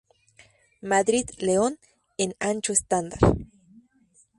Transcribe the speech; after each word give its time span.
Madrid-León" 0.81 1.77
en 2.17 2.35
ancho 2.39 2.73
estándar. 2.73 3.19